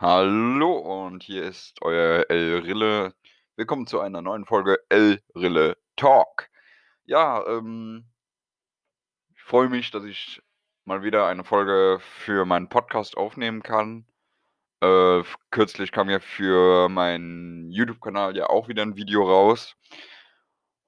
Hallo 0.00 0.76
und 0.76 1.24
hier 1.24 1.42
ist 1.42 1.82
euer 1.82 2.26
El 2.28 2.60
Rille. 2.60 3.14
Willkommen 3.56 3.88
zu 3.88 3.98
einer 3.98 4.22
neuen 4.22 4.44
Folge 4.44 4.78
El 4.88 5.20
Rille 5.34 5.76
Talk. 5.96 6.48
Ja, 7.04 7.44
ähm, 7.48 8.04
ich 9.34 9.42
freue 9.42 9.68
mich, 9.68 9.90
dass 9.90 10.04
ich 10.04 10.40
mal 10.84 11.02
wieder 11.02 11.26
eine 11.26 11.42
Folge 11.42 11.98
für 12.00 12.44
meinen 12.44 12.68
Podcast 12.68 13.16
aufnehmen 13.16 13.64
kann. 13.64 14.06
Äh, 14.82 15.24
kürzlich 15.50 15.90
kam 15.90 16.08
ja 16.08 16.20
für 16.20 16.88
meinen 16.88 17.72
YouTube-Kanal 17.72 18.36
ja 18.36 18.48
auch 18.48 18.68
wieder 18.68 18.82
ein 18.82 18.94
Video 18.94 19.24
raus. 19.24 19.74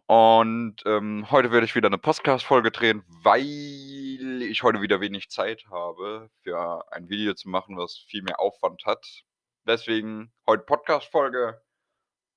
Und 0.07 0.77
ähm, 0.87 1.29
heute 1.33 1.51
werde 1.51 1.67
ich 1.67 1.75
wieder 1.75 1.89
eine 1.89 1.99
Podcast-Folge 1.99 2.71
drehen, 2.71 3.03
weil 3.25 3.43
ich 4.51 4.63
heute 4.63 4.83
wieder 4.83 5.01
wenig 5.01 5.31
Zeit 5.31 5.67
habe, 5.71 6.29
für 6.43 6.93
ein 6.93 7.09
Video 7.09 7.35
zu 7.35 7.49
machen, 7.49 7.77
was 7.77 7.99
viel 8.09 8.23
mehr 8.23 8.41
Aufwand 8.41 8.85
hat. 8.85 9.25
Deswegen 9.67 10.33
heute 10.47 10.65
Podcast-Folge. 10.65 11.63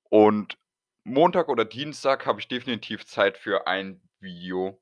Und 0.09 0.57
Montag 1.03 1.49
oder 1.49 1.65
Dienstag 1.65 2.25
habe 2.25 2.39
ich 2.39 2.47
definitiv 2.47 3.05
Zeit 3.05 3.37
für 3.37 3.65
ein 3.65 4.01
Video. 4.19 4.79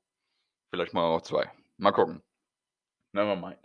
Vielleicht 0.70 0.92
mal 0.92 1.04
auch 1.04 1.22
zwei. 1.22 1.50
Mal 1.78 1.92
gucken. 1.92 2.22
Never 3.12 3.36
mind. 3.36 3.58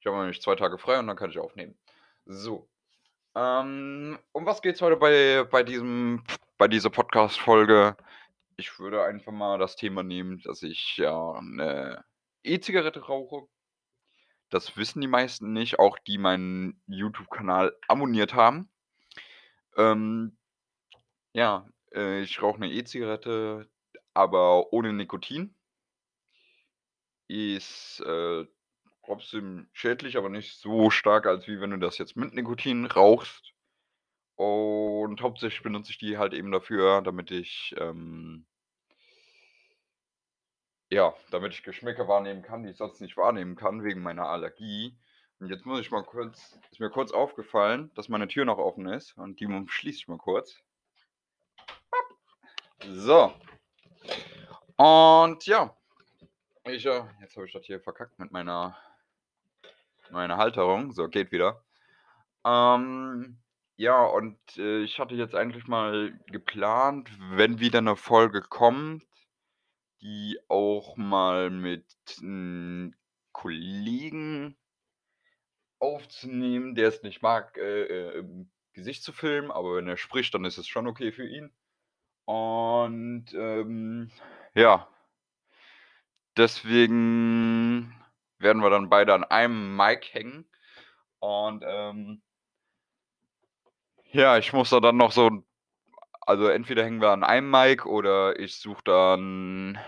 Ich 0.00 0.06
habe 0.06 0.16
nämlich 0.16 0.40
zwei 0.40 0.56
Tage 0.56 0.78
frei 0.78 0.98
und 0.98 1.06
dann 1.06 1.16
kann 1.16 1.30
ich 1.30 1.38
aufnehmen. 1.38 1.78
So. 2.24 2.68
Ähm, 3.34 4.18
um 4.32 4.46
was 4.46 4.62
geht 4.62 4.76
es 4.76 4.82
heute 4.82 4.96
bei, 4.96 5.44
bei, 5.50 5.62
diesem, 5.62 6.24
bei 6.56 6.68
dieser 6.68 6.90
Podcast-Folge? 6.90 7.96
Ich 8.56 8.78
würde 8.78 9.04
einfach 9.04 9.32
mal 9.32 9.58
das 9.58 9.76
Thema 9.76 10.02
nehmen, 10.02 10.40
dass 10.42 10.62
ich 10.62 10.96
ja 10.96 11.32
eine 11.32 12.04
E-Zigarette 12.44 13.00
rauche. 13.00 13.48
Das 14.50 14.76
wissen 14.76 15.00
die 15.00 15.08
meisten 15.08 15.52
nicht, 15.52 15.78
auch 15.78 15.98
die 15.98 16.18
meinen 16.18 16.80
YouTube-Kanal 16.86 17.76
abonniert 17.88 18.34
haben. 18.34 18.70
Ähm, 19.76 20.36
ja, 21.32 21.68
äh, 21.92 22.22
ich 22.22 22.40
rauche 22.40 22.56
eine 22.56 22.70
E-Zigarette, 22.70 23.68
aber 24.12 24.72
ohne 24.72 24.92
Nikotin. 24.92 25.54
Ist 27.26 28.00
äh, 28.00 28.46
trotzdem 29.04 29.68
schädlich, 29.72 30.16
aber 30.16 30.28
nicht 30.28 30.58
so 30.58 30.90
stark, 30.90 31.26
als 31.26 31.48
wie 31.48 31.60
wenn 31.60 31.70
du 31.70 31.78
das 31.78 31.98
jetzt 31.98 32.16
mit 32.16 32.34
Nikotin 32.34 32.86
rauchst. 32.86 33.52
Und 34.36 35.20
hauptsächlich 35.20 35.62
benutze 35.62 35.92
ich 35.92 35.98
die 35.98 36.18
halt 36.18 36.34
eben 36.34 36.50
dafür, 36.50 37.02
damit 37.02 37.30
ich 37.30 37.74
ähm, 37.78 38.46
ja, 40.94 41.12
damit 41.30 41.52
ich 41.52 41.62
Geschmäcker 41.64 42.06
wahrnehmen 42.06 42.42
kann, 42.42 42.62
die 42.62 42.70
ich 42.70 42.76
sonst 42.76 43.00
nicht 43.00 43.16
wahrnehmen 43.16 43.56
kann, 43.56 43.82
wegen 43.82 44.02
meiner 44.02 44.28
Allergie. 44.28 44.96
Und 45.40 45.50
jetzt 45.50 45.66
muss 45.66 45.80
ich 45.80 45.90
mal 45.90 46.04
kurz, 46.04 46.58
ist 46.70 46.80
mir 46.80 46.90
kurz 46.90 47.10
aufgefallen, 47.10 47.90
dass 47.94 48.08
meine 48.08 48.28
Tür 48.28 48.44
noch 48.44 48.58
offen 48.58 48.86
ist 48.86 49.16
und 49.18 49.40
die 49.40 49.64
schließe 49.66 49.98
ich 49.98 50.08
mal 50.08 50.18
kurz. 50.18 50.56
So. 52.88 53.32
Und 54.76 55.44
ja, 55.46 55.76
ich, 56.64 56.86
äh, 56.86 57.02
jetzt 57.20 57.36
habe 57.36 57.46
ich 57.46 57.52
das 57.52 57.64
hier 57.64 57.80
verkackt 57.80 58.18
mit 58.18 58.30
meiner, 58.30 58.76
meiner 60.10 60.36
Halterung. 60.36 60.92
So, 60.92 61.08
geht 61.08 61.32
wieder. 61.32 61.64
Ähm, 62.44 63.38
ja, 63.76 64.04
und 64.04 64.38
äh, 64.56 64.82
ich 64.82 65.00
hatte 65.00 65.14
jetzt 65.14 65.34
eigentlich 65.34 65.66
mal 65.66 66.12
geplant, 66.28 67.10
wenn 67.32 67.58
wieder 67.58 67.78
eine 67.78 67.96
Folge 67.96 68.42
kommt, 68.42 69.04
die 70.04 70.38
auch 70.48 70.96
mal 70.96 71.48
mit 71.48 71.86
einem 72.20 72.94
Kollegen 73.32 74.54
aufzunehmen, 75.78 76.74
der 76.74 76.88
es 76.88 77.02
nicht 77.02 77.22
mag, 77.22 77.56
äh, 77.56 78.18
äh, 78.18 78.24
Gesicht 78.74 79.02
zu 79.02 79.12
filmen, 79.12 79.50
aber 79.50 79.76
wenn 79.76 79.88
er 79.88 79.96
spricht, 79.96 80.34
dann 80.34 80.44
ist 80.44 80.58
es 80.58 80.68
schon 80.68 80.86
okay 80.86 81.10
für 81.10 81.26
ihn. 81.26 81.50
Und 82.26 83.32
ähm, 83.34 84.10
ja, 84.54 84.88
deswegen 86.36 87.94
werden 88.38 88.62
wir 88.62 88.70
dann 88.70 88.90
beide 88.90 89.14
an 89.14 89.24
einem 89.24 89.74
Mic 89.74 90.12
hängen. 90.12 90.44
Und 91.18 91.64
ähm, 91.66 92.22
ja, 94.12 94.36
ich 94.36 94.52
muss 94.52 94.70
da 94.70 94.80
dann 94.80 94.96
noch 94.96 95.12
so, 95.12 95.44
also 96.26 96.48
entweder 96.48 96.84
hängen 96.84 97.00
wir 97.00 97.10
an 97.10 97.24
einem 97.24 97.50
Mic 97.50 97.86
oder 97.86 98.38
ich 98.38 98.56
suche 98.56 98.82
dann 98.84 99.78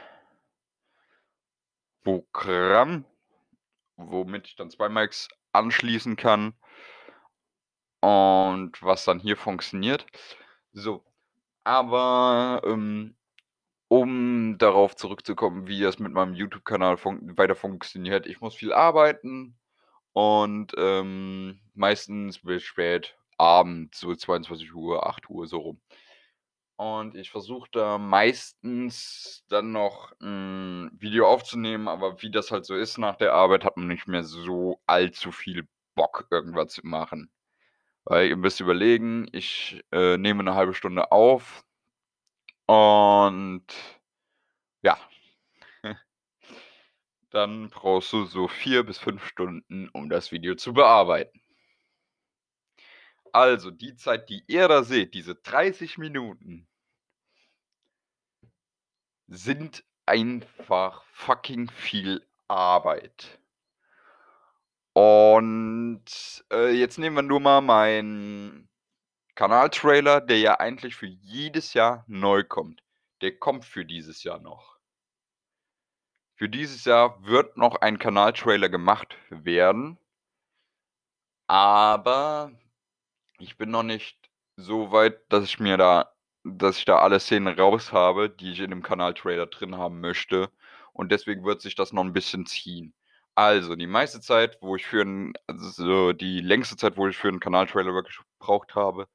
Programm, 2.05 3.05
womit 3.97 4.47
ich 4.49 4.57
dann 4.57 4.71
zwei 4.71 4.89
Mics 4.89 5.29
anschließen 5.53 6.17
kann 6.17 6.55
und 8.01 8.81
was 8.83 9.05
dann 9.05 9.19
hier 9.19 9.37
funktioniert. 9.37 10.07
So, 10.73 11.05
aber 11.65 12.63
ähm, 12.65 13.17
um 13.89 14.59
darauf 14.59 14.97
zurückzukommen, 14.97 15.67
wie 15.67 15.83
es 15.83 15.99
mit 15.99 16.13
meinem 16.13 16.35
YouTube-Kanal 16.35 16.97
fun 16.97 17.37
weiter 17.37 17.55
funktioniert. 17.55 18.27
Ich 18.27 18.41
muss 18.41 18.55
viel 18.55 18.73
arbeiten 18.73 19.57
und 20.13 20.73
ähm, 20.77 21.61
meistens 21.75 22.41
bis 22.43 22.63
spät 22.63 23.17
abends, 23.39 24.01
so 24.01 24.15
22 24.15 24.75
Uhr, 24.75 25.07
8 25.07 25.29
Uhr 25.31 25.47
so 25.47 25.59
rum. 25.59 25.81
Und 26.77 27.15
ich 27.15 27.31
versuche 27.31 27.69
da 27.73 27.97
meistens 27.97 29.45
dann 29.49 29.73
noch 29.73 30.13
ein 30.21 30.91
Video 31.01 31.27
aufzunehmen, 31.27 31.89
aber 31.89 32.21
wie 32.21 32.31
das 32.31 32.51
halt 32.51 32.67
so 32.67 32.75
ist 32.75 32.99
nach 32.99 33.17
der 33.17 33.33
Arbeit, 33.33 33.65
hat 33.65 33.79
man 33.79 33.87
nicht 33.89 34.09
mehr 34.09 34.25
so 34.25 34.81
allzu 34.87 35.33
viel 35.33 35.67
Bock, 35.95 36.27
irgendwas 36.31 36.73
zu 36.75 36.87
machen. 36.87 37.31
Weil 38.05 38.29
ihr 38.29 38.37
müsst 38.37 38.61
überlegen, 38.61 39.27
ich 39.33 39.83
äh, 39.93 40.19
nehme 40.19 40.41
eine 40.41 40.55
halbe 40.55 40.75
Stunde 40.75 41.13
auf 41.13 41.65
und 42.67 43.67
ja, 44.83 44.99
dann 47.31 47.71
brauchst 47.71 48.13
du 48.13 48.25
so 48.25 48.49
vier 48.49 48.85
bis 48.85 48.99
fünf 48.99 49.27
Stunden, 49.27 49.89
um 49.91 50.09
das 50.11 50.31
Video 50.33 50.55
zu 50.57 50.75
bearbeiten. 50.75 51.41
Also 53.37 53.71
die 53.71 53.95
Zeit, 53.97 54.31
die 54.31 54.45
ihr 54.47 54.67
da 54.67 54.83
seht, 54.83 55.13
diese 55.13 55.35
30 55.35 55.99
Minuten, 55.99 56.67
sind 59.27 59.85
einfach 60.07 61.05
fucking 61.13 61.69
viel 61.69 62.27
Arbeit. 62.49 63.39
Und 64.95 66.07
äh, 66.51 66.71
jetzt 66.71 66.97
nehmen 66.97 67.17
wir 67.17 67.23
nur 67.23 67.41
mal 67.41 67.61
meinen 67.61 68.71
Kanaltrailer, 69.35 70.23
der 70.23 70.39
ja 70.39 70.59
eigentlich 70.59 70.97
für 70.97 71.05
jedes 71.05 71.75
Jahr 71.75 72.07
neu 72.07 72.43
kommt. 72.43 72.83
Der 73.21 73.37
kommt 73.37 73.67
für 73.67 73.85
dieses 73.85 74.23
Jahr 74.25 74.39
noch. 74.39 74.79
Für 76.37 76.49
dieses 76.49 76.87
Jahr 76.87 77.23
wird 77.23 77.59
noch 77.59 77.83
ein 77.83 77.99
Kanaltrailer 77.99 78.71
gemacht 78.71 79.19
werden. 79.29 79.99
Aber 81.47 82.51
ich 83.39 83.57
bin 83.57 83.71
noch 83.71 83.83
nicht 83.83 84.19
so 84.57 84.93
weit, 84.93 85.21
dass 85.31 85.45
ich 85.45 85.59
mir 85.59 85.77
da 85.77 86.17
dass 86.47 86.79
ich 86.79 86.85
da 86.85 86.99
alle 86.99 87.21
Szenen 87.21 87.59
raus 87.59 87.93
habe, 87.93 88.31
die 88.31 88.53
ich 88.53 88.61
in 88.61 88.71
dem 88.71 88.83
Kanal-Trailer 88.83 89.47
drin 89.47 89.77
haben 89.77 90.01
möchte. 90.01 90.51
Und 90.93 91.13
deswegen 91.13 91.45
wird 91.45 91.61
sich 91.61 91.75
das 91.75 91.93
noch 91.93 92.05
ein 92.05 92.13
bisschen 92.13 92.47
ziehen. 92.47 92.95
Also, 93.35 93.77
die 93.77 93.87
meiste 93.87 94.21
Zeit, 94.21 94.59
wo 94.63 94.77
ich 94.77 94.87
für 94.87 95.03
einen, 95.03 95.35
also 95.47 96.13
die 96.13 96.41
längste 96.41 96.77
Zeit, 96.77 96.97
wo 96.97 97.09
ich 97.09 97.17
für 97.17 97.29
einen 97.29 97.41
Kanal-Trailer 97.41 97.93
wirklich 97.95 98.19
gebraucht 98.39 98.75
habe, 98.75 99.09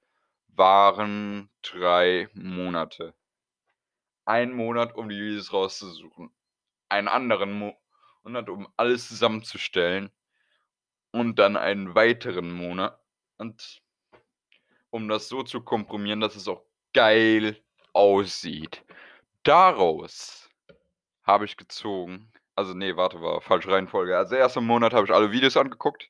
waren 0.50 1.50
drei 1.64 2.30
Monate. 2.34 3.14
Ein 4.26 4.54
Monat, 4.54 4.96
um 4.96 5.10
die 5.10 5.20
Videos 5.20 5.54
rauszusuchen. 5.54 6.32
Einen 6.90 7.08
anderen 7.08 7.76
Monat, 8.24 8.50
um 8.50 8.68
alles 8.78 9.08
zusammenzustellen. 9.08 10.12
Und 11.12 11.40
dann 11.40 11.58
einen 11.58 11.96
weiteren 11.96 12.52
Monat. 12.52 13.00
Und 13.38 13.82
um 14.92 15.08
das 15.10 15.28
so 15.30 15.44
zu 15.44 15.62
komprimieren, 15.62 16.20
dass 16.22 16.36
es 16.36 16.48
auch 16.48 16.64
geil 16.94 17.58
aussieht. 17.94 18.84
Daraus 19.44 20.50
habe 21.24 21.46
ich 21.46 21.58
gezogen 21.58 22.32
also 22.56 22.74
nee, 22.74 22.96
warte, 22.96 23.22
war 23.22 23.42
falsche 23.42 23.72
Reihenfolge. 23.72 24.18
Also 24.18 24.36
erst 24.36 24.56
Monat 24.58 24.94
habe 24.94 25.06
ich 25.06 25.12
alle 25.14 25.32
Videos 25.32 25.58
angeguckt, 25.58 26.10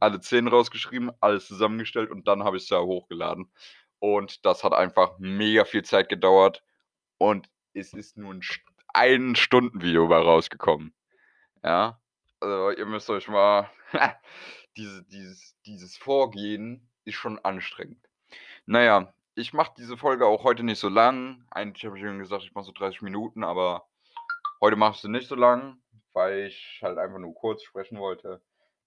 alle 0.00 0.20
10 0.20 0.48
rausgeschrieben, 0.48 1.12
alles 1.20 1.46
zusammengestellt 1.46 2.10
und 2.10 2.26
dann 2.28 2.44
habe 2.44 2.56
ich's 2.56 2.68
ja 2.70 2.80
hochgeladen. 2.80 3.52
Und 3.98 4.44
das 4.44 4.64
hat 4.64 4.72
einfach 4.72 5.18
mega 5.18 5.64
viel 5.64 5.84
Zeit 5.84 6.08
gedauert 6.08 6.64
und 7.18 7.48
es 7.74 7.92
ist 7.94 8.16
nur 8.16 8.32
'n 8.32 8.42
St 8.42 8.62
ein 8.94 9.36
Stunden-Video 9.36 10.08
bei 10.08 10.18
rausgekommen. 10.18 10.94
Ja, 11.64 12.00
also 12.40 12.70
ihr 12.72 12.86
müsst 12.86 13.08
euch 13.10 13.28
mal 13.28 13.70
diese 14.76 15.04
dieses 15.04 15.56
dieses 15.66 15.96
Vorgehen 15.96 16.90
ist 17.04 17.14
schon 17.16 17.38
anstrengend. 17.38 18.06
Na 18.66 18.82
ja, 18.82 19.12
ich 19.34 19.52
mache 19.52 19.72
diese 19.76 19.96
Folge 19.96 20.26
auch 20.26 20.44
heute 20.44 20.62
nicht 20.62 20.78
so 20.78 20.88
lang. 20.88 21.44
Eigentlich 21.50 21.84
habe 21.84 21.98
ich 21.98 22.04
mir 22.04 22.16
gesagt, 22.18 22.44
ich 22.44 22.54
mache 22.54 22.66
so 22.66 22.72
30 22.72 23.02
Minuten, 23.02 23.42
aber 23.42 23.88
heute 24.60 24.76
mache 24.76 24.92
ich 24.94 25.00
sie 25.00 25.08
nicht 25.08 25.26
so 25.26 25.34
lang, 25.34 25.82
weil 26.12 26.46
ich 26.46 26.78
halt 26.80 26.98
einfach 26.98 27.18
nur 27.18 27.34
kurz 27.34 27.64
sprechen 27.64 27.98
wollte. 27.98 28.40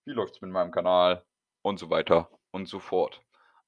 Wie 0.05 0.13
läuft's 0.13 0.41
mit 0.41 0.51
meinem 0.51 0.71
Kanal 0.71 1.25
und 1.61 1.77
so 1.77 1.89
weiter 1.89 2.29
und 2.51 2.69
so 2.69 2.79
fort. 2.79 3.21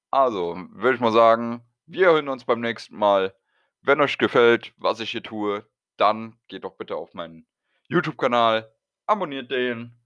Also, 0.10 0.56
würde 0.72 0.96
ich 0.96 1.02
mal 1.02 1.12
sagen, 1.12 1.66
wir 1.86 2.08
hören 2.08 2.30
uns 2.30 2.46
beim 2.46 2.62
nächsten 2.62 2.96
Mal. 2.96 3.36
Wenn 3.82 4.00
euch 4.00 4.18
gefällt, 4.18 4.74
was 4.78 5.02
ich 5.02 5.12
hier 5.12 5.24
tue, 5.24 5.68
dann 5.98 6.40
geht 6.48 6.64
doch 6.64 6.78
bitte 6.78 6.96
auf 6.96 7.14
meinen 7.14 7.46
YouTube-Kanal, 7.90 8.74
abonniert 9.08 9.52
den, 9.52 9.98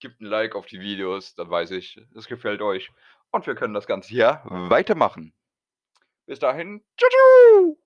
gebt 0.00 0.20
ein 0.20 0.26
Like 0.26 0.54
auf 0.56 0.66
die 0.66 0.80
Videos, 0.80 1.34
dann 1.34 1.50
weiß 1.50 1.70
ich, 1.72 2.00
es 2.14 2.26
gefällt 2.26 2.62
euch. 2.62 2.90
Und 3.30 3.46
wir 3.46 3.54
können 3.54 3.74
das 3.74 3.86
Ganze 3.86 4.08
hier 4.08 4.40
weitermachen. 4.44 5.34
Bis 6.26 6.38
dahin, 6.38 6.84
tschüss. 6.96 7.76